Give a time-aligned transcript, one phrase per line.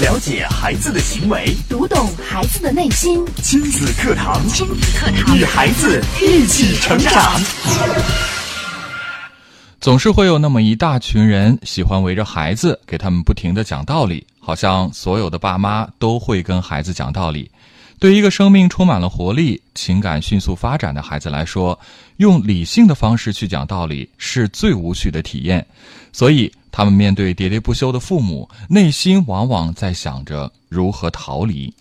[0.00, 3.26] 了解孩子的行为，读懂孩子的内心。
[3.42, 7.12] 亲子课堂，亲子课堂，与孩子一起成长。
[9.80, 17.50] 总是会有那么一大群人喜欢围着孩子，给他们不停的讲道理，好像所有的爸妈都会跟孩子讲道理。
[17.98, 21.76] 对一个生命充满了活力、情感迅速发展的孩子来说，
[22.18, 25.66] 用理性的方式去讲道理是最无趣的体验。
[26.12, 31.72] 所以，他们面对喋喋不休的父母，内心往往在想着如何逃离。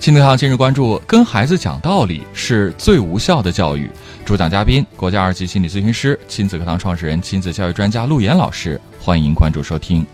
[0.00, 3.90] 亲子堂今日关注：跟孩子讲道理是最无效的教育。
[4.24, 8.78] 主讲嘉宾：国家二级心理咨询师、亲子课堂创始人、亲子教育专家陆岩老师。
[9.00, 10.04] 欢迎关注收听。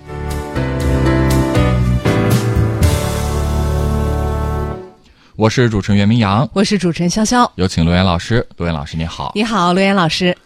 [5.35, 8.47] 我是主持人袁明阳，我是主持人潇潇，有请陆岩老师。
[8.59, 9.33] 陆岩老师，你好！
[9.35, 10.37] 你好，陆岩老师。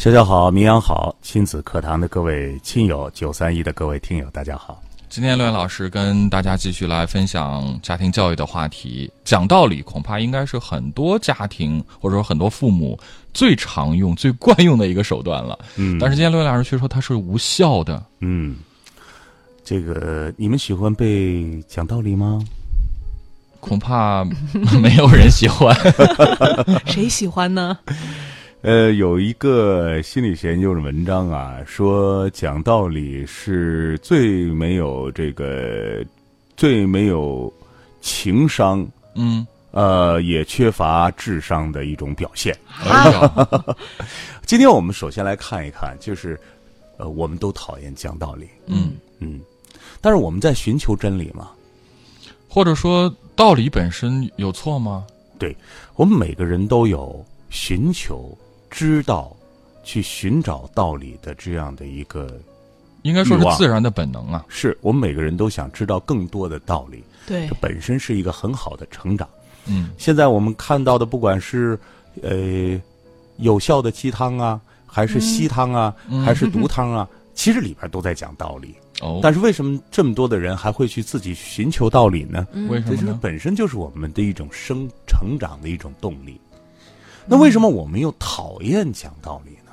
[0.00, 4.82] 潇潇好，明阳好，亲子课堂的各位亲友，九三一的各位听友，大家好。
[5.10, 9.12] 今天陆岩老师跟大家继续来分享家庭教育的话题。
[9.26, 12.98] 讲道理，恐怕应该是很多家庭或者说很多父母
[13.34, 15.58] 最常用、最惯用的一个手段了。
[15.76, 18.02] 嗯，但是今天陆岩老师却说它是无效的。
[18.20, 18.56] 嗯，
[19.62, 22.42] 这个你们喜欢被讲道理吗？
[23.60, 24.24] 恐怕
[24.80, 25.76] 没有人喜欢，
[26.88, 27.76] 谁喜欢呢？
[28.62, 36.04] 呃，有一个心理学研究的文章啊，说讲道理是最没有这个
[36.58, 37.50] 最没有
[38.02, 42.54] 情商，嗯，呃，也缺乏智商的一种表现。
[44.44, 46.38] 今天我们首先来看一看，就是
[46.98, 49.40] 呃，我们都讨厌讲道理，嗯嗯，
[50.02, 51.48] 但是我们在寻求真理嘛。
[52.46, 55.06] 或者说道理本身有错吗？
[55.38, 55.56] 对
[55.94, 58.36] 我们每个人都有寻求、
[58.70, 59.36] 知道、
[59.82, 62.40] 去寻找道理的这样的一个，
[63.02, 64.44] 应该说是自然的本能啊。
[64.48, 69.28] 是我们每个人都想知道更多的道理，对这，本身是一个很好的成长。
[69.66, 71.78] 嗯现在我们看到的，不管是
[72.22, 72.80] 呃
[73.36, 78.74] 有效的鸡汤啊，还是稀汤啊，嗯还是毒汤啊，其实里边都在讲道理。
[79.02, 82.46] 哦，但是为什么这么多的人还会去自己寻求道理呢？
[82.68, 83.18] 为什么呢？
[83.22, 86.38] 本身就是我们的一种生成长的一种动力。
[87.30, 89.70] 那为什么我们又讨厌讲道理呢？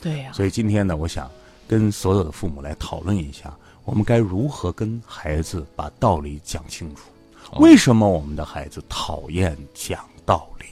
[0.00, 1.28] 对呀、所以今天呢，我想
[1.66, 3.52] 跟所有的父母来讨论一下，
[3.84, 7.02] 我们该如何跟孩子把道理讲清楚。
[7.50, 7.58] 哦。
[7.58, 10.66] 为什么我们的孩子讨厌讲道理？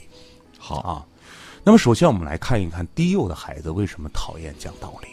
[0.57, 1.05] 好，啊？
[1.61, 5.09] 那么首先我们来看一看低幼的孩子为什么讨厌讲道理。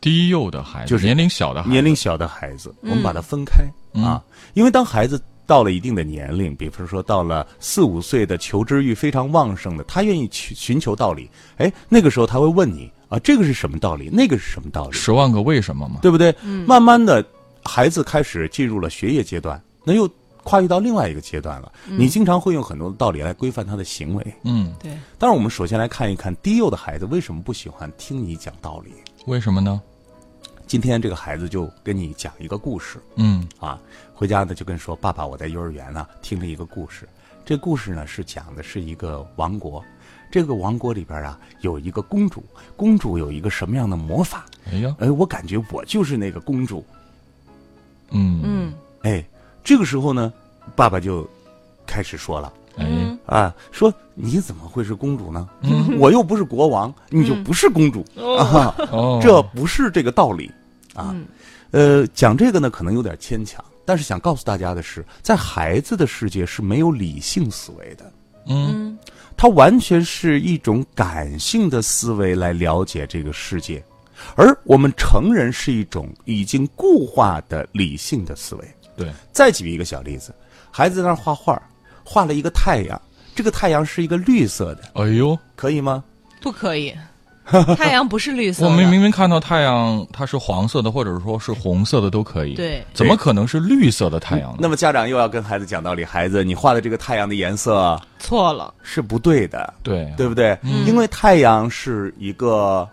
[0.00, 3.62] 低幼的孩子，就是年龄小的孩子，年龄小的孩子，我们把它分开、
[3.92, 4.02] 嗯。
[4.02, 4.20] 啊，
[4.54, 14.08] 因为当孩子到了一定的年龄，比方说到了四五岁的求知欲非常旺盛的，他愿意去寻求道理，哎，那个时候他会问你啊，这个是什么道理？
[14.12, 14.92] 那个是什么道理？
[14.92, 15.98] 十万个为什么嘛。
[16.00, 16.32] 对不对？
[16.68, 17.26] 慢慢的，
[17.64, 20.08] 孩子开始进入了学业阶段，那又
[20.44, 21.72] 跨越到另外一个阶段了。
[21.88, 24.34] 你经常会用很多的道理来规范他的行为。
[24.44, 28.92] 嗯，对，但是，我们首先来看一看低幼的孩子为什么不喜欢听你讲道理。
[29.26, 29.82] 为什么呢？
[30.70, 33.44] 今天这个孩子就跟你讲一个故事，嗯。
[33.58, 33.76] 啊，
[34.14, 37.08] 回家呢就跟说：“爸爸，我在幼儿园呢听了一个故事。
[37.44, 39.84] 这故事呢是讲的是一个王国，
[40.30, 42.44] 这个王国里边啊有一个公主，
[42.76, 44.46] 公主有一个什么样的魔法？
[44.70, 46.86] 哎呀，哎，我感觉我就是那个公主。
[48.10, 48.40] 嗯。
[48.44, 48.74] 嗯。
[49.02, 49.24] 哎，
[49.64, 50.32] 这个时候呢，
[50.76, 51.28] 爸爸就
[51.84, 52.52] 开始说了。
[52.76, 55.48] 哎，啊，说你怎么会是公主呢？
[55.62, 55.98] 嗯。
[55.98, 58.04] 我又不是国王，你就不是公主、
[58.38, 60.48] 啊，哦，这不是这个道理
[60.94, 61.10] 啊。
[61.14, 61.26] 嗯
[61.72, 68.12] 呃，讲这个呢可能有点牵强，但是想告诉大家的是，在孩子的世界是没有理性思维的，
[68.46, 68.98] 嗯嗯
[69.36, 73.80] 它完全是一种感性的思维来了解这个世界，
[74.34, 78.64] 而我们成人是一种已经固化的理性的思维。
[78.96, 80.34] 对，再举一个小例子，
[80.72, 81.62] 孩子在那儿画画，
[82.04, 83.00] 画了一个太阳，
[83.32, 86.02] 这个太阳是一个绿色的，哎呦，可以吗？
[86.42, 86.92] 不可以，
[87.76, 92.84] 太阳不是绿色的，我们明明看到太阳它是黄色的，或者说是红色的都可以，对。
[92.94, 94.58] 怎么可能是绿色的太阳呢？
[94.60, 100.12] 那么家长又要跟孩子讲道理，孩子，你画的这个太阳的颜色错了，是不对的，对。
[100.16, 100.58] 对不对？
[100.86, 102.88] 因为太阳是一个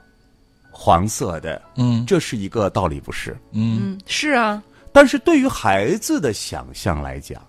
[0.71, 2.06] 黄色的，嗯。
[2.06, 3.38] 这是一个道理，不是？
[3.51, 3.80] 嗯。
[3.81, 4.62] 嗯，是啊，
[4.92, 7.42] 但是对于孩子的想象来讲，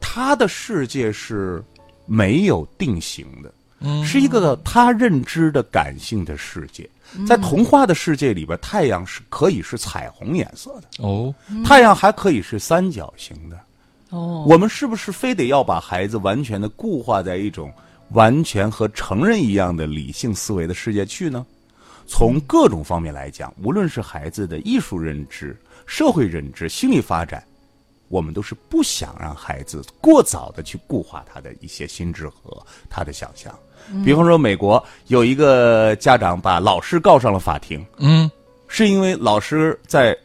[0.00, 1.62] 他的世界是
[2.06, 6.88] 没有定型的，嗯是一个他认知的感性的世界。
[7.26, 11.34] 在童话的世界里边，太阳是可以是彩虹颜色的，哦，
[11.64, 13.58] 太阳还可以是三角形的。
[14.10, 17.72] 哦，我们是不是非得要把孩子完全的固化在一种
[18.10, 21.46] 完全和成人一样的理性思维的世界去呢？
[22.08, 25.56] 从各种方面来讲，无论是孩子的艺术认知、
[25.86, 27.42] 社会认知、心理发展，
[28.08, 33.56] 我们都是不想让孩子过早的去固化他的一些心智和他的想象。
[34.04, 38.30] 比方说，美国有一个家长把老师告上了法庭，嗯，
[38.68, 40.16] 是因为老师在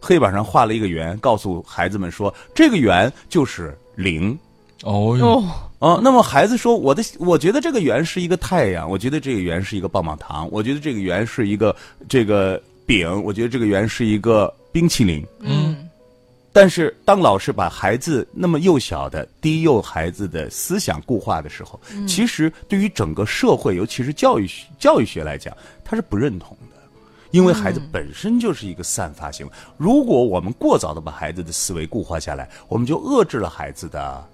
[0.00, 4.38] 黑板上画了一个圆，告诉孩子们说这个圆就是零。
[4.82, 5.42] 哦哟，
[5.78, 11.74] 哦，啊，那么孩子说：“我的，我觉得这个圆是一个太阳，我觉得这个圆是一个棒棒糖，我觉得这个圆是一个
[12.06, 15.85] 这个饼，我觉得这个圆是一个冰淇淋。”嗯，
[16.58, 25.54] 但是，当老师把孩子那么幼小的低幼孩子的思想固化的时候，其实对于整个社会，尤其是教育学教育学来讲，
[25.84, 26.76] 他是不认同的，
[27.30, 29.46] 因为孩子本身就是一个散发性。
[29.76, 34.26] 如果我们过早的把孩子的思维固化下来，我们就遏制了孩子的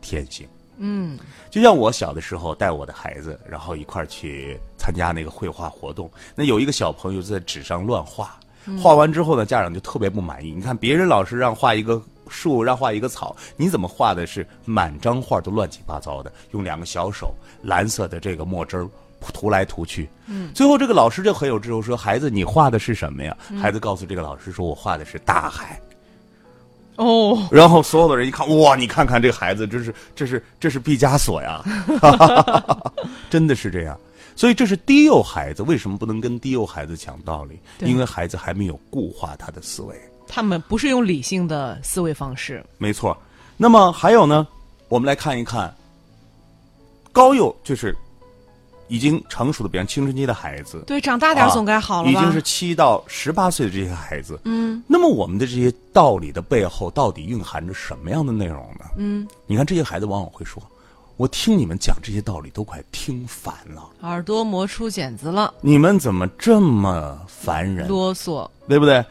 [0.00, 0.48] 天性。
[0.78, 1.18] 嗯，
[1.50, 8.40] 就像我小的时候带我的孩子，然后一块儿去参加那个绘画活动，那有一个小朋友在纸上乱画，
[8.82, 10.52] 画完之后呢，家长就特别不满意。
[10.52, 16.32] 你看别人老师让画一个树，让画一个草，你怎么画的是满张画都乱七八糟的？
[16.52, 18.88] 用两个小手蓝色的这个墨汁儿
[19.32, 25.80] 涂来涂去，嗯，最后这个老师就很有智慧说：“孩子，你画的是什么呀？”孩子告诉这个老师说：“我画的是大海。”
[26.96, 31.62] 哦，然后所有的人一看，哇，你看看这个孩子，这是这是这是毕加索呀，
[33.28, 33.98] 真的是这样。
[34.36, 37.58] 所以这是低幼孩子为什么不能跟低幼孩子讲道理？
[37.80, 39.96] 因为孩子还没有固化他的思维。
[40.28, 42.64] 他们不是用理性的思维方式。
[42.78, 43.16] 没错。
[43.56, 44.46] 那么还有呢，
[44.88, 45.74] 我们来看一看
[47.10, 47.96] 高幼，就是
[48.88, 52.20] 已经成熟的，比方青春期的孩子，对，长大点儿总该好了吧？
[52.20, 58.84] 已经是七到十八岁的这些孩子，嗯，那么我们的这些道理的背后，到底蕴含着什么样的内容呢？
[58.98, 60.62] 嗯，你看这些孩子往往会说
[61.16, 67.88] ：“我听你们讲这些道理都快听烦了，耳朵磨出茧子了，你们怎么这么烦人？
[67.88, 68.48] 啰嗦。
[68.68, 69.02] 对不对？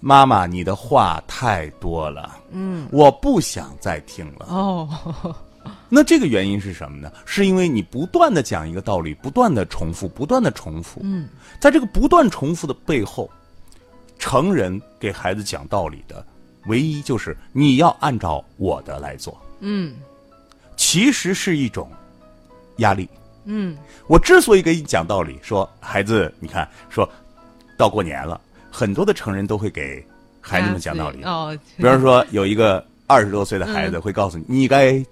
[0.00, 4.46] 妈妈，你的话太多了，嗯，我不想再听了。
[4.48, 5.34] 哦，
[5.90, 7.10] 那这个原因是什么呢？
[7.24, 11.00] 是因为你不断的讲一个道理，不断的重复，不断的重复。
[11.02, 11.28] 嗯，
[11.60, 13.28] 在这个不断重复的背后，
[14.16, 16.24] 成人给孩子讲道理的
[16.66, 19.36] 唯一就是你要按照我的来做。
[19.58, 19.96] 嗯
[20.78, 21.90] 其实是一种
[22.78, 23.06] 压力。
[23.44, 23.76] 嗯，
[24.06, 27.06] 我之所以给你讲道理，说孩子，你看，说
[27.76, 28.40] 到过年了，
[28.70, 30.02] 很多的成人都会给
[30.40, 31.22] 孩子们讲道理。
[31.24, 35.04] 哦，比方说，有一个二十多岁的孩子会告诉你，你该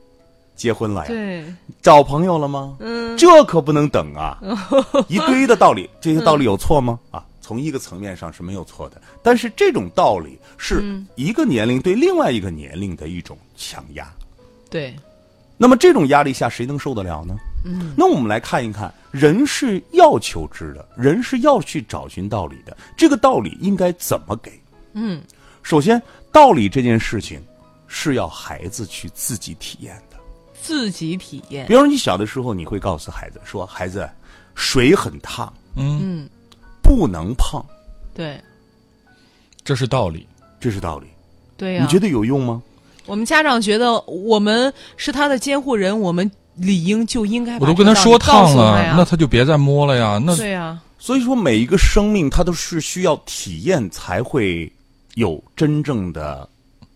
[0.54, 1.08] 结婚了呀。
[1.08, 1.44] 对，
[1.82, 2.76] 找朋友了吗？
[2.80, 4.38] 嗯，这可不能等啊！
[5.08, 6.98] 一堆的道理，这些道理有错吗？
[7.10, 10.84] 啊，从一个层面上是没有错的，但是这种道理是
[11.14, 14.06] 一个年龄对另外一个年龄的一种强压。
[14.68, 14.94] 对，
[15.56, 17.36] 那么这种压力下，谁能受得了呢？
[17.64, 22.76] 嗯，那我们来看一看，人是要求知的，人是要去找寻道理的。
[22.96, 24.52] 这个道理应该怎么给？
[24.92, 25.22] 嗯，
[25.62, 26.00] 首先，
[26.30, 27.42] 道理这件事情
[27.86, 30.16] 是要孩子去自己体验的。
[30.60, 31.72] 自己体验比。
[31.74, 34.08] 如说，你小的时候，你会告诉孩子说：“孩子，
[34.54, 36.28] 水很烫，嗯，嗯，
[36.82, 37.64] 不能碰。
[38.14, 38.40] 对，
[39.64, 40.26] 这是道理。”
[40.58, 41.06] 这是道理。
[41.56, 42.62] 对呀、你觉得有用吗？
[43.06, 50.20] 我们家长觉得我们是他的监护人，我们理应就应该我都跟他说烫了，那他就别再摸了呀。
[50.22, 54.70] 那对呀、所以说，每一个生命它都是需要体验才会
[55.14, 56.48] 有真正的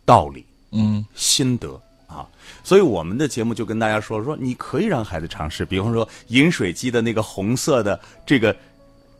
[0.05, 0.45] 道理。
[0.73, 2.27] 嗯，心得啊。
[2.65, 8.55] 所以我们的节目就跟大家说说，你可以让孩子尝试，比方说饮水机的那个红色的这个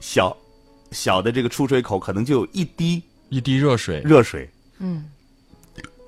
[0.01, 0.37] 小
[0.91, 4.49] 小的这个出水口，可能就有一滴一滴热水，热水，
[4.79, 5.05] 嗯，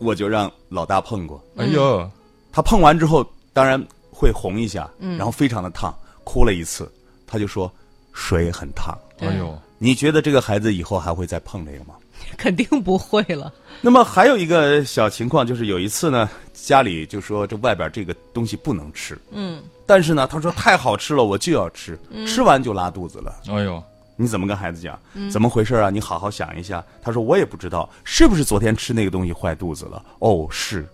[0.02, 2.10] 我就让老大碰过，哎呦，
[2.52, 5.94] 他碰完之后，当然会红一下，然后非常的烫，
[6.24, 6.90] 哭了一次，
[7.26, 7.70] 他就说
[8.12, 8.96] 水很烫。
[9.20, 11.94] 哎呦，你觉得这个孩子以后还会再碰这个吗？
[12.38, 13.52] 肯定不会了。
[13.80, 23.40] 那么还有一个小情况，就是有一次呢，家里就说这外边这个东西不能吃，嗯，但是呢，他说太好吃了，我就要吃，吃完就拉肚子了。
[23.48, 23.82] 哎呦，
[24.22, 24.98] 你怎么跟孩子讲？
[25.30, 25.90] 怎么回事啊？
[25.90, 26.84] 你好好想一下。
[27.02, 30.02] 他说我也不知道，是不是昨天吃那个东西坏肚子了？
[30.20, 30.86] 哦，是，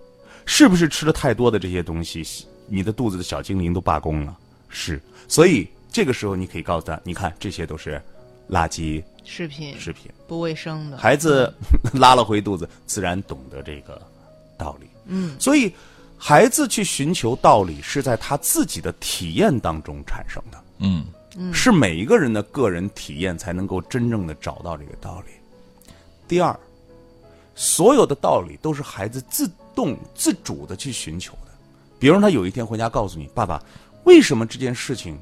[0.46, 2.24] 是不是吃了太多的这些东西，
[2.66, 4.36] 你的肚子的小精灵都罢工了？
[4.68, 8.00] 是，所以这个时候你可以告诉他，你看这些都是
[8.50, 10.10] 垃圾食品食品。
[10.26, 11.52] 不卫生的，孩子
[11.92, 14.00] 拉了回肚子，自然懂得这个
[14.56, 14.86] 道理。
[15.06, 15.72] 嗯，所以
[16.18, 21.04] 孩子去寻求道理是在他自己的体验当中产生的，嗯，
[21.52, 25.32] 是每一个人的个人体验才能够真正的找到这个道理。
[26.26, 26.58] 第二，
[27.54, 31.52] 所有的道理都是孩子自动自主的去寻求的。
[31.98, 33.62] 比如他有一天回家告诉你，爸爸，
[34.04, 35.18] 为什么这件事情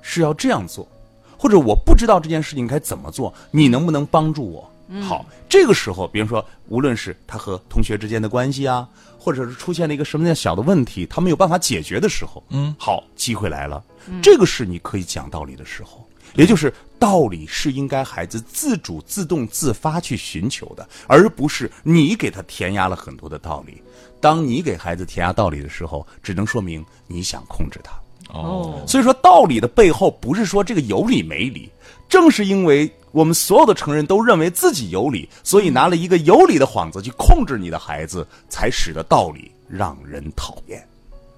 [0.00, 0.88] 是要这样做？
[1.36, 4.70] 或者我不知道这件事情该怎么做，你能不能帮助我？
[5.02, 13.82] 好，这个时候，比如说，无论是他和同学之间的关系啊，或者是出现了一个什么样小的问题，他没有办法解决的时候，嗯，好，机会来了，
[14.22, 23.82] 这个是你可以讲道理的时候，也就是道理是应该孩子自主、自动、自发去寻求的，而不是你给他填压了很多的道理。
[24.20, 27.92] 当你给孩子填压道理的时候，只能说明你想控制他。
[28.32, 31.70] 哦，所以说，道理的背后不是说这个有理没理，
[32.08, 40.82] 正是因为我们所有的成人都认为自己有理，所以拿了一个有理的幌子去控制你的孩子，才使得道理让人讨厌。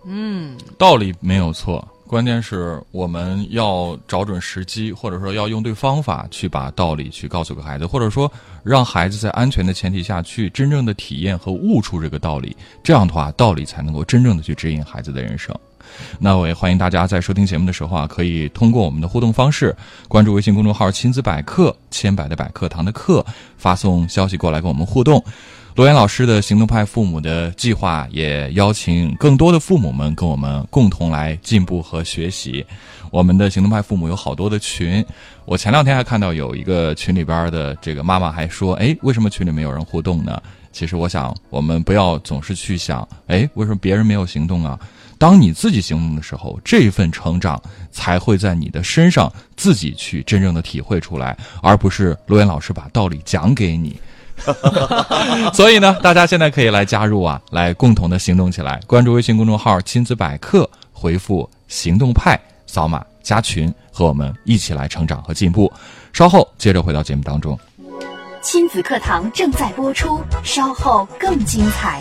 [0.05, 8.31] 嗯道理没有错，关键是我们要找准时机，或者说要用对方法去把道理去告诉给孩子，或者说
[8.63, 12.57] 让孩子在安全的前提下去真正的体验和悟出这个道理。
[12.83, 15.53] 这样的话，道理才能够真正的去指引孩子的人生。
[16.19, 19.75] 那我也欢迎大家在收听节目的时候啊，可以通过我们的互动方式，
[20.07, 23.25] 关注微信公众号“亲子百科”，千百的百课堂的课，
[23.57, 25.23] 发送消息过来跟我们互动。
[25.77, 32.65] 罗岩老师的行动派父母的计划也邀请更多的父母们跟我们共同来进步和学习。
[33.11, 35.05] 我们的行动派父母有好多的群，
[35.45, 40.43] 我前两天还看到有一个群里边的这个妈妈还说：“哎，为什么群里没有人互动呢？”
[40.73, 44.81] 其实我想，我们不要总是去想，哎，为什么别人没有行动啊？
[45.19, 54.01] 当你自己行动的时候，这份成长才会在你的身上自己去真正的体会出来，而不是罗岩老师把道理讲给你。
[55.55, 58.81] 所以呢，大家现在可以来加入啊，来共同的行动起来。
[58.87, 65.73] 关注微信公众号“亲子百科”，回复“行动派”，扫码加群，和我们一起来成长和进步。
[66.13, 67.59] 稍后接着回到节目当中。
[68.43, 72.01] 亲子课堂正在播出，稍后更精彩。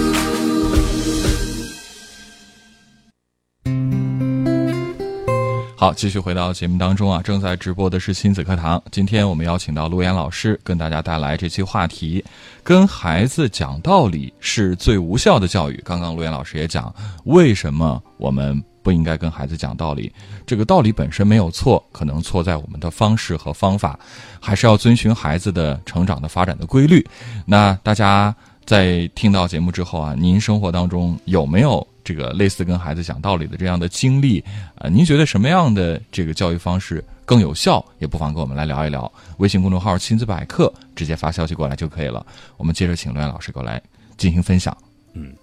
[5.81, 8.79] 好，继续回到节目当中啊，正在直播的是亲子课堂。
[8.91, 12.23] 今天我们邀请到陆岩老师，跟大家带来这期话题：
[12.63, 15.81] 跟孩子讲道理是最无效的教育。
[15.83, 20.13] 刚刚陆岩老师也讲，为什么我们不应该跟孩子讲道理？
[20.45, 23.99] 这个道理本身没有错，可能错在我们的方式和方法，
[24.39, 27.03] 还是要遵循孩子的成长的发展的规律。
[27.43, 28.35] 那大家
[28.65, 31.87] 在听到节目之后啊，您生活当中有没有？
[32.03, 34.43] 这个类似跟孩子讲道理的这样的经历，
[34.75, 37.83] 啊，您觉得什么样的这个教育方式更有效？
[37.99, 39.11] 也不妨跟我们来聊一聊。
[39.37, 42.25] 微信公众号“亲子百科”直接发消息过来就可以了。
[42.57, 43.81] 我们接着请罗岩老师过来
[44.17, 44.75] 进行分享。
[45.13, 45.33] 嗯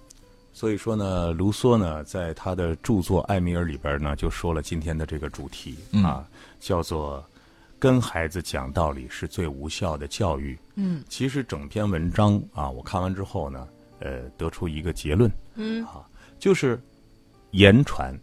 [0.51, 6.27] 所以说呢，卢梭呢，在他的著作《艾米尔》里边呢，就说了今天的这个主题啊，
[6.59, 7.23] 叫做
[7.79, 10.59] “跟孩子讲道理是最无效的教育”。
[10.75, 13.65] 嗯，其实整篇文章啊，我看完之后呢，
[13.99, 16.03] 呃，得出一个结论，嗯，啊，
[16.39, 16.81] 就是
[17.51, 18.17] 言传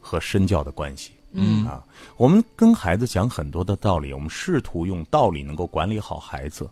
[0.00, 1.12] 和身教的关系。
[1.38, 1.84] 嗯啊，
[2.16, 6.68] 我们跟孩子讲很多的道理，我们试图用道理能够管理好孩子，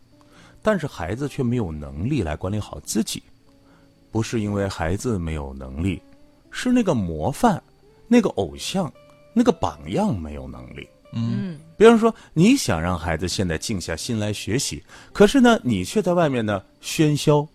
[0.62, 3.22] 但是孩子却没有能力来管理好自己。
[4.10, 6.00] 不是因为孩子没有能力，
[6.50, 7.62] 是那个模范、
[8.06, 8.90] 那个偶像、
[9.34, 10.88] 那个榜样没有能力。
[11.12, 17.46] 嗯，比方说，你想让孩子现在静下心来学习，可是呢，你却在外面呢喧嚣，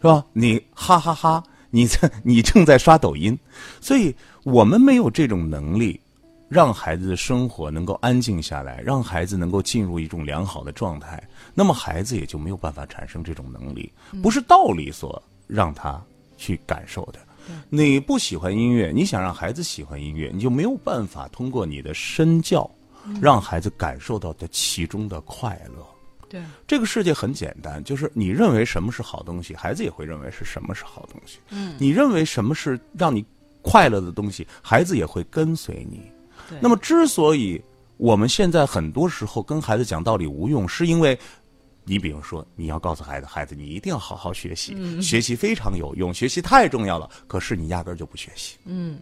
[0.00, 0.26] 是吧？
[0.32, 1.42] 你哈哈哈，
[1.74, 3.36] 你在你正在刷抖音，
[3.80, 4.14] 所以
[4.44, 5.98] 我们没有这种能力，
[6.50, 13.90] 让孩子的生活能够安静下来，让孩子能够进入一种良好的状态，那么孩子也就没有办法产生这种能力，
[14.22, 15.98] 不是道理所让他
[16.36, 17.18] 去感受的。
[17.70, 22.70] 你不喜欢音乐，你想让孩子喜欢音乐，你就没有办法通过你的身教，
[23.18, 25.84] 让孩子感受到的其中的快乐。
[26.32, 31.38] 对，这个世界很简单，就是你认为什么是好东西，孩子也会认为是什么是好东西。
[31.50, 33.22] 嗯，你认为什么是让你
[33.60, 36.10] 快乐的东西，孩子也会跟随你。
[36.48, 37.62] 对那么，之所以
[37.98, 41.18] 我们现在很多时候跟孩子讲道理无用，是因为
[41.84, 47.10] 你比如说，你要告诉孩子，孩子你一定要好好学习，学习非常有用，学习太重要了。
[47.26, 48.98] 可是你压根儿就不学习，嗯，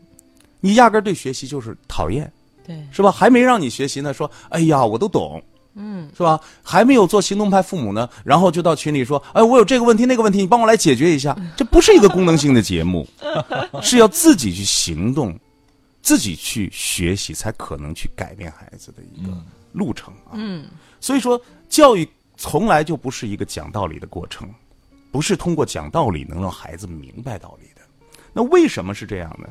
[0.59, 2.31] 你压根儿对学习就是讨厌。
[2.67, 3.11] 对，是吧？
[3.11, 5.43] 还没让你学习呢，说，哎呀，我都懂，
[5.75, 6.41] 嗯，是吧？
[6.63, 11.37] 还没有做行动派父母呢，然后就到群里说，哎，我有这个问题那个问题，你帮我来解决一下。
[11.57, 13.07] 这不是一个功能性的节目，
[13.81, 15.39] 是要自己去行动，
[16.03, 19.33] 自己去学习，才可能去改变孩子的一个
[19.73, 20.33] 路程啊。
[20.35, 20.67] 嗯，
[21.01, 24.49] 所以说教育从来就不是一个讲道理的过程，
[25.13, 27.83] 不是通过讲道理能让孩子明白道理的。
[28.33, 29.49] 那为什么是这样呢？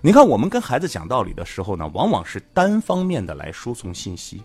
[0.00, 4.42] 你看，我们跟孩子讲道理的时候呢，往往是单方面的来输送信息。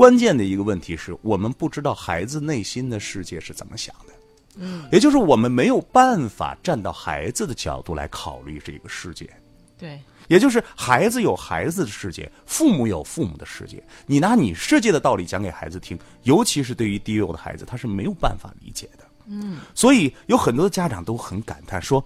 [0.00, 4.14] 关键的一个问题是我们不知道孩子内心的世界是怎么想的。
[4.56, 9.28] 嗯，也就是我们没有办法站到孩子的角度来考虑这个世界。
[9.76, 13.84] 对，也就是孩子有孩子的世界，父母有父母的世界。
[14.06, 19.04] 你拿你世界的道理讲给孩子听，尤其是对于低幼的孩子，他是没有办法理解的。
[19.26, 22.02] 嗯，所以有很多的家长都很感叹说：“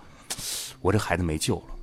[0.83, 1.77] 我这孩子没救了，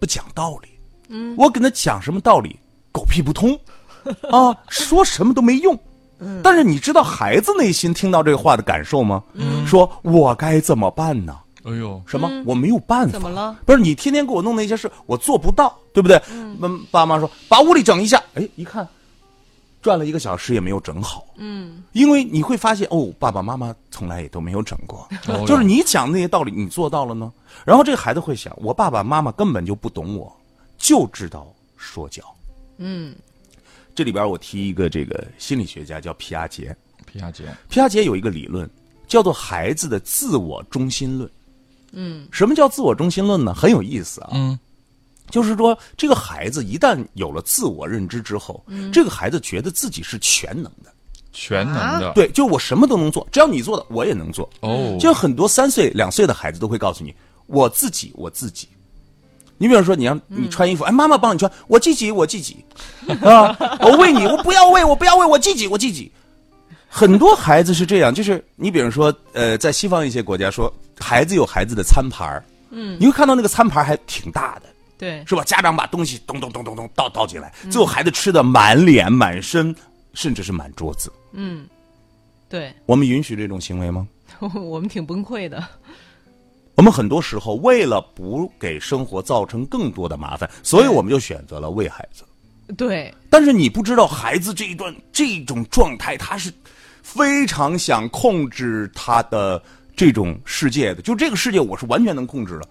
[0.00, 0.68] 不讲道理。
[1.08, 2.58] 嗯，我跟他讲什么道理，
[2.90, 3.54] 狗屁不通。”
[4.30, 5.78] 啊，说什么都没用。
[6.42, 9.22] 但是你知道孩子内心听到这个话的感受吗？
[9.66, 11.36] 说我该怎么办呢？
[11.64, 12.28] 哎呦，什么？
[12.46, 13.12] 我没有办法。
[13.12, 13.56] 怎么了？
[13.66, 16.20] 不是你天天给我弄那些事，我做不到，对不对？
[16.30, 16.80] 嗯。
[16.90, 18.86] 爸妈说把屋里整一下，哎，一看，
[19.80, 21.24] 转了一个小时也没有整好。
[21.36, 21.82] 嗯。
[21.92, 25.08] 因为你会发现，哦，爸爸妈妈从来也都没有整过。
[25.46, 27.32] 就是你讲那些道理，你做到了呢？
[27.64, 30.32] 然后这个孩子会想，我爸爸妈妈根本就不懂我，
[30.78, 32.22] 就知道说教。
[32.78, 33.12] 嗯。
[33.94, 36.74] 这里边我提一个这个心理学家叫皮亚杰，
[37.06, 38.68] 皮亚杰，皮亚杰有一个理论
[39.06, 41.30] 叫做孩子的自我中心论。
[41.92, 43.52] 嗯，什么叫自我中心论呢？
[43.52, 44.30] 很有意思啊。
[44.32, 44.58] 嗯，
[45.28, 50.90] 就是说这个孩子一旦有了自我认知之后，这个孩子觉得自己是全能的，
[51.32, 54.48] 全能的，对，就我什么都能做，只要你做的我也能做。
[54.60, 57.14] 哦，就很多三岁两岁的孩子都会告诉你，
[57.46, 58.68] 我自己，我自己。
[59.62, 62.64] 你比如说，你让你穿衣服，哎，妈妈帮你穿，我自己，我自己，
[63.22, 66.10] 啊，我喂你，我不要喂，我不要喂，我自己，我自己。
[66.88, 74.62] 很多孩子是这样，就是你比如说，呃，在西方一些国家，说孩子有孩子的餐盘嗯，你会看到那个餐盘还挺大的，
[74.98, 75.44] 对，是吧？
[75.44, 79.72] 家长把东西咚咚咚咚咚倒倒进来，最后孩子吃的满脸满身，
[80.12, 81.12] 甚至是满桌子。
[81.32, 81.64] 嗯，
[82.48, 84.08] 对，我们允许这种行为吗？
[84.40, 85.62] 我们挺崩溃的。
[86.82, 92.24] 我们很多时候为了不给生活造成更多的麻烦，所以我们就选择了喂孩子。
[92.76, 96.52] 对，但是你不知道孩子这一段这种状态，他是
[97.00, 99.62] 非常想控制他的
[99.94, 101.00] 这种世界的。
[101.02, 102.66] 就这个世界，我是完全能控制的，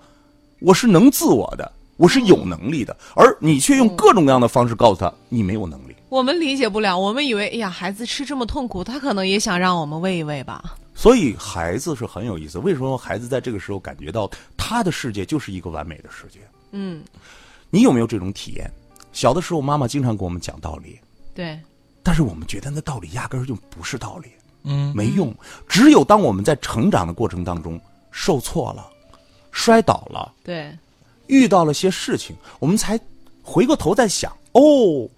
[0.60, 2.94] 我是能自我的，我是有能力的。
[3.16, 5.96] 而你却用各种各样的方式告诉他，你没有能力。
[6.10, 10.76] 我们理解不了，我们以为，哎呀，孩子吃这么痛苦，他可能也想让我们喂一喂吧。
[11.02, 12.60] 所以孩子是很有意思。
[12.60, 16.40] 为什么孩子在这个时候感觉到他的世界就是一个完美的世界？
[16.74, 17.04] 嗯，
[17.72, 18.72] 你有没有这种体验？
[19.12, 21.00] 小的时候，妈妈经常给我们讲道理，
[21.34, 21.60] 对，
[22.04, 24.30] 但是我们觉得那道理压根儿就不是道理，
[24.62, 25.36] 嗯，没用。
[25.68, 28.88] 只有当我们在成长的过程当中受挫了、
[29.52, 30.72] 摔倒了，对，
[31.26, 33.00] 遇到了些事情，我们才
[33.42, 35.10] 回过头在想，哦。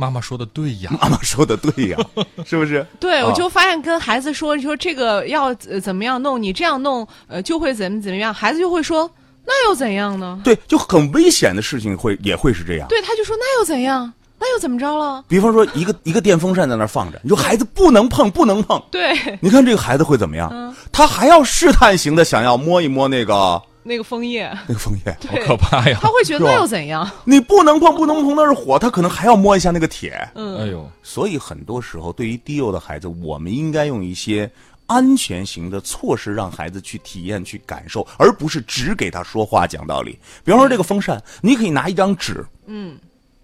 [0.00, 1.98] 妈妈说的对呀，妈妈说的对呀，
[2.46, 2.86] 是不是？
[3.00, 9.10] 对，我就发现跟孩子说，你说这个要怎么样弄，你这样弄，呃，就会怎么怎么样，孩子就会说，
[9.44, 10.40] 那又怎样呢？
[10.44, 12.86] 对，就很危险的事情会也会是这样。
[12.86, 14.12] 对，他就说那又怎样？
[14.38, 15.24] 那又怎么着了？
[15.26, 18.80] 比方说一个一个电风扇在那放着，你说孩子不能碰，不能碰。
[18.92, 20.72] 对，你看这个孩子会怎么样？
[20.92, 23.60] 他还要试探型的想要摸一摸那个。
[23.82, 25.98] 那个枫叶，那个枫叶好可怕呀！
[26.02, 27.10] 他会觉得那又怎样？
[27.24, 30.28] 你不能碰，不能碰，那是火，他可能还要摸一下那个铁。
[30.34, 34.50] 嗯，哎呦，所以很多时候，对于低幼的孩子，我们应该用一些
[34.86, 40.18] 安全型的措施，让孩子去体验、去感受，而不是只给他说话讲道理。
[40.44, 42.98] 比方说，这个风扇，你可以拿一张纸，嗯，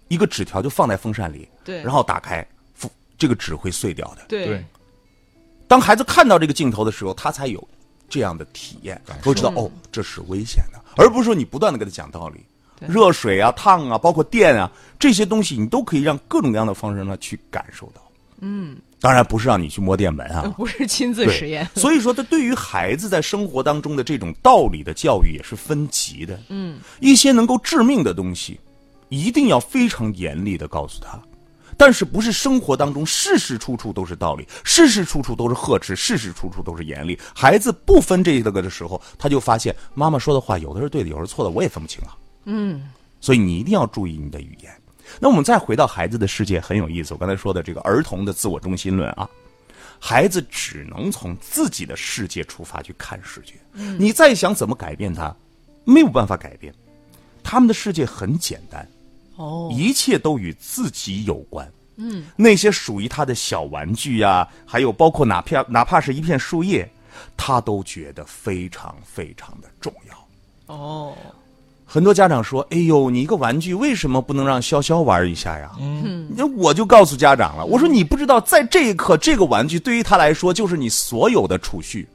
[0.09, 2.45] 一个纸条就放在风扇里，对，然后打开，
[3.17, 4.21] 这个纸会碎掉的。
[4.27, 4.63] 对，
[5.67, 7.67] 当孩子看到这个镜头的时候，他才有。
[8.09, 12.39] 这样的体验，都知道哦，这是危险的，而不是说你不断的给他讲道理，
[12.87, 18.01] 热水啊、烫啊、包括电啊这些东西，你都可以让各种各样的方式让他去感受到。
[18.41, 21.65] 嗯，当然不是让你去摸电门啊， 不是亲自实验。
[21.73, 26.37] 所以说，他对于孩子在生活当中的这种道理的教育也是分级的。
[26.49, 28.59] 嗯，一些能够致命的东西，
[29.07, 31.17] 一定要非常严厉的告诉他。
[31.77, 37.19] 但是不是生活当中事事处处都是道理，事事处处都是呵斥，事事处处都是严厉。
[37.33, 42.15] 孩子不分这个的时候，他就发现妈妈说的话有的是对的，有的是错的，我也分不清啊。
[42.45, 44.71] 嗯，所以你一定要注意你的语言。
[45.19, 47.13] 那我们再回到孩子的世界，很有意思。
[47.13, 49.29] 我刚才说的这个儿童的自我中心论啊，
[49.99, 53.53] 孩子只能从自己的世界出发去看世界。
[53.97, 55.35] 你再想怎么改变他，
[55.83, 56.73] 没有办法改变。
[57.43, 58.87] 他们的世界很简单。
[59.35, 61.69] 哦，一切都与自己有关。
[61.97, 66.89] 嗯，那些属于他的小玩具呀，还有包括哪片哪怕是一片树叶，
[67.37, 70.75] 他都觉得非常非常的重要。
[70.75, 71.13] 哦，
[71.85, 82.05] 很多家长说：“哎呦，你一个玩具为什么不能让潇潇玩一下呀？”嗯，那我就告诉家长了，我说你不知道，在这一刻，这个玩具对于他来说就是你所有的储蓄，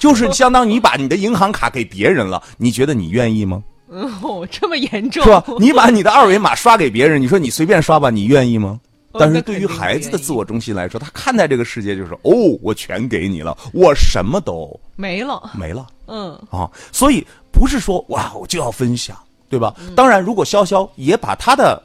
[0.00, 3.62] 就是相当于你把你的银行卡给别人了，你觉得你愿意吗？
[3.88, 5.44] 哦， 这么严重是吧？
[5.58, 8.78] 你把你的二维码刷给别人，你说你随便刷吧，你愿意吗？
[9.12, 12.30] 哦但是对于孩子的自我中心来说，他看待这个世界就是哦，
[12.62, 15.50] 我全给你了，我什么都没了。
[15.58, 15.86] 没了。
[16.06, 19.16] 嗯，啊，所以不是说哇我就要分享，
[19.48, 19.74] 对吧？
[19.96, 21.82] 当然，如果潇潇也把他的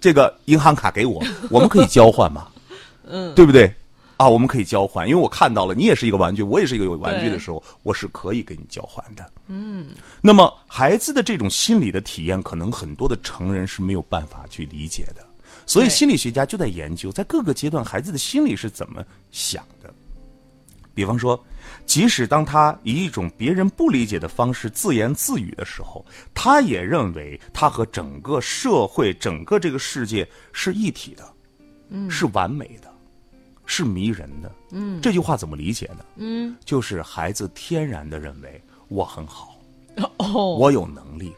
[0.00, 1.20] 这个银行卡给我，
[1.50, 2.46] 我们可以交换嘛，
[3.10, 3.70] 嗯，对不对？
[4.16, 9.32] 啊，我们可以交换，因为我看到了你也是一个玩具，我也是一个有玩具的时候，我是可以跟你交换的。
[9.48, 9.88] 嗯，
[10.20, 15.26] 那么孩子的这种心理的体验，可能很多的成人是没有办法去理解的，
[15.66, 19.92] 所以心理学家就在研究，在各个阶段孩子的心理是怎么想的。
[20.94, 21.44] 比方说，
[21.84, 31.24] 即使当他以一种别人不理解的方式自言自语的时候，他也认为他和整个社会、整个这个世界是一体的，
[31.88, 32.93] 嗯，是完美的，
[33.66, 34.52] 是迷人的。
[34.72, 36.04] 嗯，这句话怎么理解呢？
[36.16, 39.56] 嗯，就是孩子天然的认为我很好，
[40.18, 41.32] 哦，我有能力，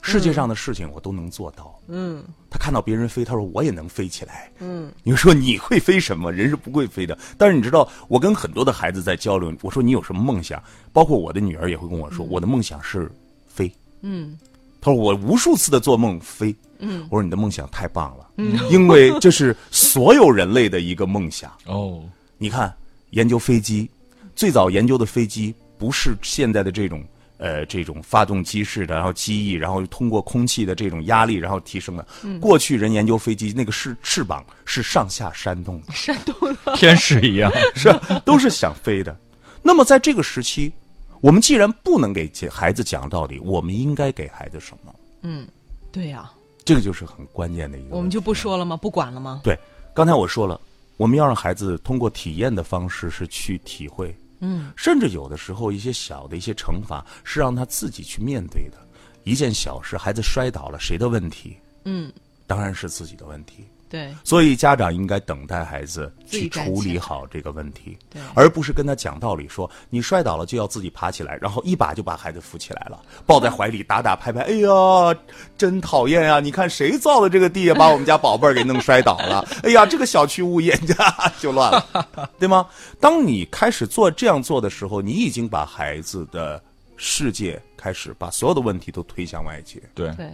[0.00, 1.78] 世界上的事情我都能做到。
[1.88, 4.50] 嗯，他看到别人飞，他说我也能飞起来。
[4.60, 6.32] 嗯， 你说你会飞什么？
[6.32, 7.16] 人是不会飞的。
[7.36, 10.62] 但是你知道，我跟很多的孩子在交流，我说你有什么梦想？
[10.92, 13.10] 包括我的女儿也会跟我说，我的梦想是
[13.46, 13.70] 飞。
[14.02, 14.38] 嗯，
[14.80, 16.54] 他说我无数次的做梦飞。
[16.80, 21.52] 嗯，我说你的梦想太棒了，嗯，因为这是所有人类的一个梦想。
[21.66, 22.02] 哦，
[22.38, 22.74] 你看，
[23.10, 23.90] 研究飞机，
[24.34, 27.02] 最早研究的飞机不是现在的这种
[27.38, 32.06] 呃这种发动机式的，然后机翼，然后通过空气的这种压力，然后提升的。
[32.40, 36.34] 过去人研究飞机，那个是翅膀是上下扇动的，扇动
[36.64, 37.50] 的，天使一样。
[37.74, 39.16] 是吧都是想飞的。
[39.62, 40.72] 那么在这个时期，
[41.20, 44.94] 我们既然不能给孩子讲道理，我们应该给孩子什么？
[45.22, 45.46] 嗯
[45.90, 46.30] 对呀、
[46.66, 47.96] 这个就是很关键的一个。
[47.96, 48.76] 我们就不说了吗？
[48.76, 49.40] 不管了吗？
[49.44, 49.56] 对，
[49.94, 50.60] 刚才我说了，
[50.96, 58.78] 我们要让孩子通过体验的方式是去体会，嗯，甚至有的时候一些小的一些惩罚是让他自己去面对的。
[59.22, 61.56] 一件小事，孩子摔倒了，谁的问题？
[61.84, 62.12] 嗯，
[62.48, 63.64] 当然是自己的问题。
[63.88, 75.14] 对，所以家长应该等待孩子去处理好这个问题对，而不是跟他讲道理说你摔倒了就要自己爬起来，然后一把就把孩子扶起来了，抱在怀里打打拍拍，哎呀，
[75.56, 76.40] 真讨厌啊！
[76.40, 82.66] 你看谁造的这个地呀，把我们家宝贝儿给弄摔倒了， 哎呀，这个小区物业家就乱了， 对吗？
[83.00, 86.60] 当你开始做这样做的时候，你已经把孩子的
[86.96, 89.80] 世界开始把所有的问题都推向外界。
[89.94, 90.30] 对，对，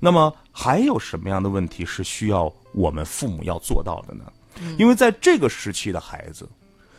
[0.00, 4.24] 那么还有什么样的问题是需要我们父母要做到的呢？
[4.78, 6.48] 因为在这个时期的孩子，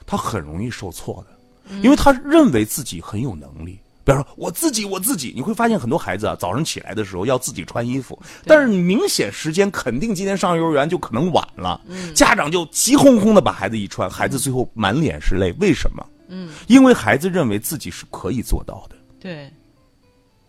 [0.05, 3.79] 他很容易受挫的，因为他认为自己很有能力。
[4.03, 11.79] 比方说我自己，我自己，你会发现很多孩子啊，早上起来的时候要自己穿衣服，但是明显时间肯定今天上幼儿园就可能晚了，
[12.15, 16.03] 家长就急哄哄的把孩子一穿，孩子最后满脸是泪，为什么？
[16.29, 18.95] 嗯，因为孩子认为自己是可以做到的。
[19.19, 19.53] 对，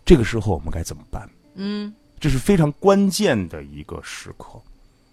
[0.03, 1.29] 这个时候我们该怎么办？
[1.57, 4.63] 嗯，这是非常关键的一个时刻。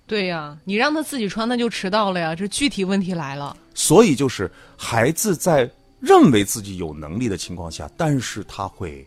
[0.06, 2.36] 对呀、你让他自己穿，那就迟到了呀。
[2.36, 3.58] 这具体问题来了。
[3.74, 5.68] 所以就是孩子在
[6.00, 9.04] 认为自己有能力的情况下，但是他会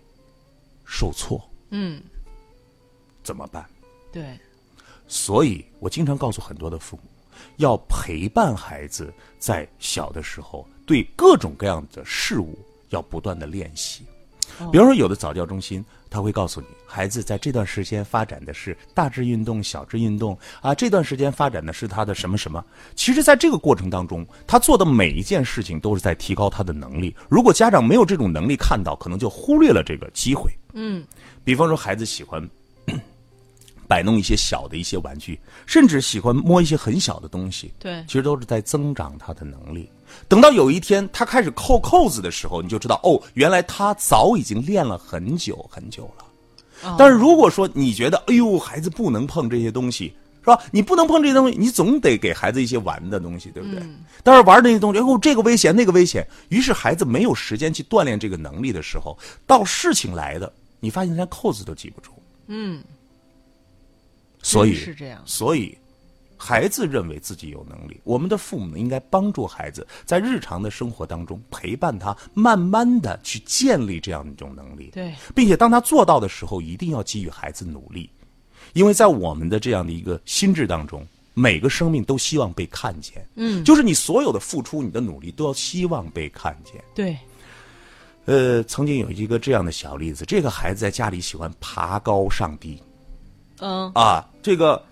[0.85, 2.03] 受挫，嗯，
[3.23, 3.65] 怎么办？
[4.11, 4.37] 对，
[5.07, 7.03] 所以我经常告诉很多的父母，
[7.59, 14.03] 要陪伴孩子在小的时候对各种各样的事物要不断的练习。
[14.73, 22.62] 比方说，有的早教中心他会告诉你，孩子在这段时间发展的是大致运动、小致运动啊，这段时间发展的是他的什么什么。
[22.94, 27.16] 其实，在这个过程当中，他做的每一件事情都是在提高他的能力。
[27.31, 30.53] 如果家长没有这种能力看到，可能就忽略了这个机会。
[30.75, 31.03] 嗯，
[31.42, 32.46] 比方说，孩子喜欢
[33.88, 39.88] 摆弄一些小的一些玩具，甚至喜欢摸一些很小的东西，对其实都是在增长他的能力。
[40.29, 46.25] 等到有一天他开始扣扣子的时候，你就知道哦，原来他早已经练了很久很久了。
[46.85, 50.59] 哦但是如果说你觉得，哎呦，孩子不能碰这些东西，是吧？
[50.73, 53.81] 你不能碰这些东西，你总得给孩子一些玩的东西，对不对？
[54.25, 59.16] 但是玩的那些东西，哦，这个危险，那个危险，于是孩子没有时间去锻炼这个能力的时候，
[59.47, 62.11] 到事情来的，你发现连扣子都系不住。
[62.49, 62.83] 嗯，
[64.42, 65.78] 所以是这样所以，
[66.37, 74.90] 孩子认为自己有能力，我们的父母应该帮助孩子在日常的生活当中陪伴他，慢慢的去建立这样一种能力。
[74.92, 78.11] 对，并且当他做到的时候，一定要给予孩子努力，
[78.72, 83.24] 因为在我们的这样的一个心智当中，每个生命都希望被看见。
[83.37, 86.83] 嗯，就是你所有的付出，你的努力都要希望被看见。
[86.92, 87.16] 对，
[88.24, 92.83] 呃，曾经有一个这样的小例子，这个孩子在家里喜欢爬高上低，
[93.62, 94.83] 嗯啊，这个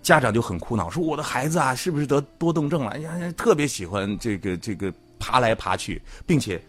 [0.00, 2.92] 家长就很苦恼，说我的孩子啊，是不是得多动症了？
[2.92, 6.62] 哎呀，特别喜欢这个这个爬来爬去，并且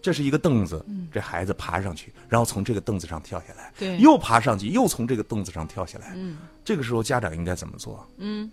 [0.00, 8.08] 这是一个凳子，这孩子爬上去，然后从这个凳子上跳下来，对又爬上去，又从这个凳子上跳下来，嗯，这个时候家长应该怎么做？
[8.16, 8.50] 嗯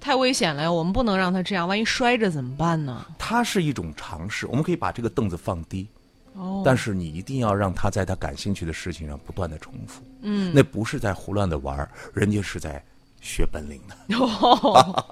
[0.00, 0.72] 太危险了呀！
[0.72, 3.06] 我们不能让他这样，万一摔着怎么办呢？
[3.20, 5.86] 它是一种尝试，我们可以把这个凳子放低，
[6.34, 12.82] 哦，但是你一定要让他在他感兴趣的事情上不断的重复，嗯，那不是在胡乱的玩儿人家是在
[13.20, 14.16] 学本领的。
[14.18, 15.04] 哦。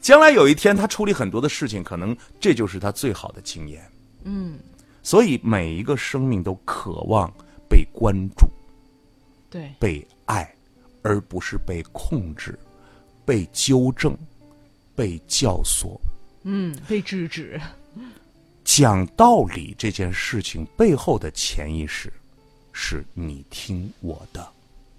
[0.00, 3.82] 将来有一天他处理很多的事情，可能这就是他最好的经验。
[4.24, 4.58] 嗯，
[5.02, 7.32] 所以每一个生命都渴望
[7.68, 8.46] 被关注、
[9.50, 10.54] 对，被爱，
[11.02, 12.58] 而不是被控制、
[13.24, 14.16] 被纠正、
[14.94, 15.98] 被教唆。
[16.42, 17.60] 嗯，被制止，
[18.66, 22.12] 讲道理这件事情背后的潜意识，
[22.72, 24.46] 是你听我的，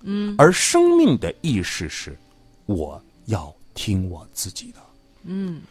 [0.03, 2.17] 嗯，而生命的意识是，
[2.65, 4.79] 我要听我自己的，
[5.25, 5.61] 嗯。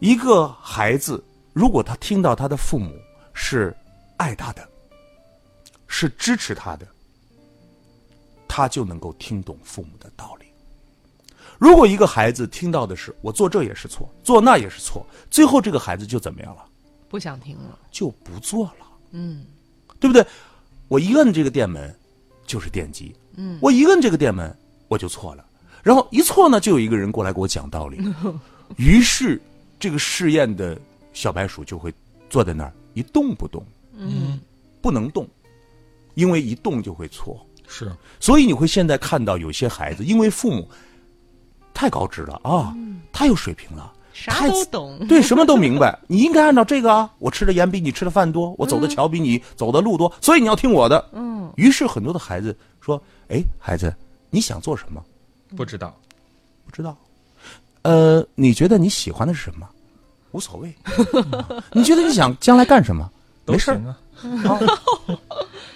[0.00, 2.94] 一个孩子，如果他听到他的父母
[3.32, 3.74] 是
[4.18, 4.68] 爱他的，
[5.88, 6.86] 是支持他的，
[8.46, 10.44] 他就能够听懂父母的道理。
[11.58, 16.66] 如果一个孩子听到的是我做这也是错，做那也是错，最后这个孩子就怎么样了？
[17.14, 17.78] 不想听了。
[17.92, 19.46] 就不做了，嗯，
[20.00, 20.26] 对不对？
[20.88, 21.94] 我一摁这个电门，
[22.44, 24.52] 就是电击，嗯，我一摁这个电门，
[24.88, 25.46] 我就错了，
[25.80, 28.02] 然后一错呢，就有一个人过来给我讲道理，
[28.78, 29.40] 于是
[29.78, 30.76] 这个试验的
[31.12, 31.94] 小白鼠就会
[32.28, 33.64] 坐在那儿一动不动，
[33.96, 34.40] 嗯，
[34.82, 35.24] 不能动，
[36.14, 37.92] 因为一动就会错，是。
[38.18, 40.68] 所以你会现在看到有些孩子，因为父母
[41.72, 42.74] 太高知了啊，
[43.12, 43.93] 太有水平了。
[44.14, 45.06] 啥都懂。
[45.06, 45.98] 对，什么都明白。
[46.06, 51.10] 你应该按照这个啊，我吃的盐比你吃的饭多，我走的桥比你走的路多，所以你要听我的。
[51.12, 53.94] 嗯，于是很多的孩子说：“哎，孩子，
[54.30, 55.02] 你想做什么？
[55.56, 55.94] 不知道，
[56.64, 56.96] 不知道。
[57.82, 59.68] 呃，你觉得你喜欢的是什么？
[60.30, 60.74] 无所谓。
[61.72, 63.10] 你觉得你想将来干什么？
[63.44, 63.98] 都没事啊。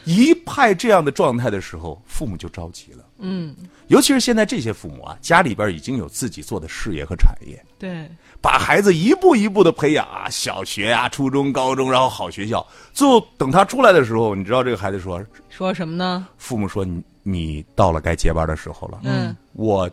[0.09, 3.05] 一派这样的状态的时候，父母就着急了。
[3.19, 3.55] 嗯，
[3.89, 8.09] 尤其是现在这些父母啊，家里边已经有自己做的事业和产业，对，
[8.41, 16.27] 把孩子一步一步的培养啊，小学啊、初中、高中，然后好学校，最后等他出来的时候，你知道这个孩子说，说什么呢？
[16.39, 19.37] 父母说你你到了该接班的时候了，嗯。
[19.53, 19.91] 我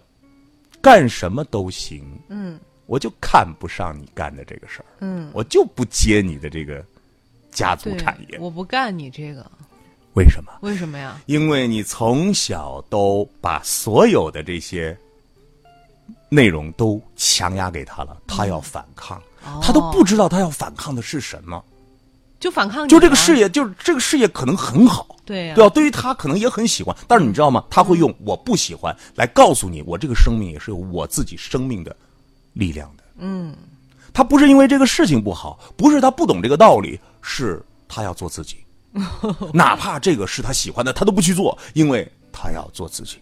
[0.81, 2.59] 干什么都行，嗯。
[2.87, 6.85] 我就看不上你干的这个事儿，嗯，我就不接你的这个
[7.51, 9.43] 家族产业，我不干你这个，
[10.15, 10.51] 为什么？
[10.61, 11.21] 为什么呀？
[11.25, 14.97] 因为你从小都把所有的这些
[16.29, 21.63] 内容都强压给他了，他要反抗，哦他都不知道他要反抗的是什么。
[22.37, 25.69] 就反抗你就这个啊事业，就是这个事业可能很好，对呀对吧？
[25.73, 27.63] 对于他可能也很喜欢，但是你知道吗？
[27.69, 31.95] 他会用“我不喜欢”来告诉你，我这个生命也是有我自己生命的
[32.53, 33.03] 力量的。
[33.17, 33.55] 嗯，
[34.13, 38.57] 他不是因为这个事情不好，不是他不懂这个道理，是他要做自己，
[39.53, 43.17] 哪怕这个是他喜欢的，他都不去做，因为他要做自己。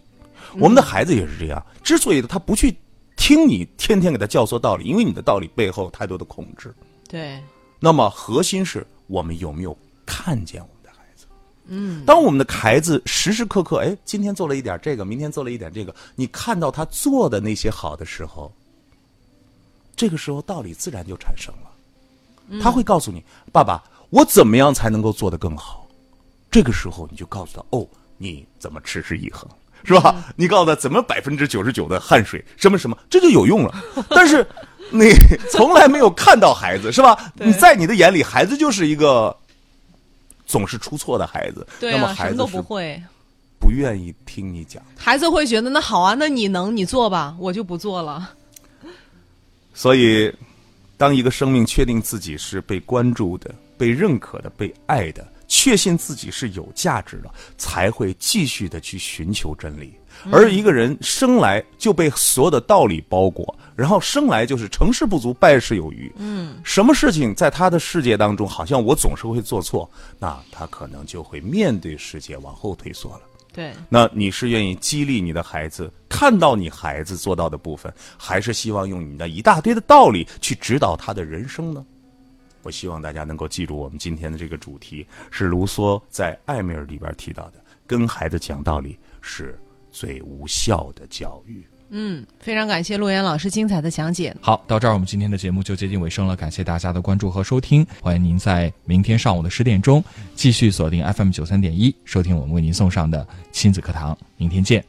[0.58, 2.76] 我们的孩子也是这样，之所以他不去
[3.16, 6.72] 听你天天给他教唆道理，因为你的道理背后有太多的控制。
[7.08, 7.42] 对，
[7.80, 11.26] 那么核心是我们有没有看见我们的孩子？
[11.66, 18.52] 嗯，当我们的孩子时时刻刻，哎，今天做了一点这个，明天做了一点这个，你看到他做的那些好的时候，
[19.96, 22.60] 这个时候道理自然就产生了。
[22.60, 23.82] 他会告诉你，爸爸，
[24.14, 25.84] 我怎么样才能够做得更好？
[26.48, 27.84] 这个时候你就告诉他，哦，
[28.16, 29.44] 你怎么持之以恒，
[29.82, 30.24] 是吧？
[30.36, 33.74] 你告诉他怎么百分之九十九的汗水，什么什么，这就有用了。
[34.10, 34.46] 但是
[34.92, 35.10] 你
[35.50, 37.32] 从来没有看到孩子，是吧？
[37.34, 39.36] 你在你的眼里，孩子就是一个
[40.46, 41.66] 总是出错的孩子。
[41.80, 43.02] 对那么孩子都不会。
[43.58, 44.80] 不愿意听你讲。
[44.96, 48.30] 孩子会觉得那好啊，那你能你做吧，我就不做了。
[49.74, 50.32] 所以，
[50.96, 59.94] 当一个生命确定自己是被关注的、被认可的、被爱的，确信自己是有价值的，才会继续的去寻求真理。
[60.30, 66.10] 而一个人生来就被所有的道理包裹，然后生来就是成事不足败事有余。
[66.16, 73.22] 嗯，什么事情在他的世界当中，好像我总是会做错，那他可能就会面对世界往后退缩了。
[73.52, 81.84] 对，那你是愿意激励你的孩子看到你孩子做到的部分，还是希望用你的一大堆的道理去指导他的人生呢？
[82.64, 89.56] 我希望大家能够记住我们今天的这个主题，是卢梭在《艾米尔》里边提到的，跟孩子讲道理是
[89.92, 91.64] 最无效的教育。
[91.90, 94.34] 嗯，非常感谢陆岩老师精彩的讲解。
[94.40, 100.02] 好，到这儿我们今天的节目就接近尾声了，感谢大家的关注和收听，欢迎您在明天上午的十点钟
[100.34, 104.84] 继续锁定 FM 九三点一，收听我们为您送上的亲子课堂，明天见。